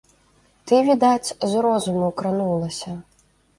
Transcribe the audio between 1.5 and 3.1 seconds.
з розуму кранулася.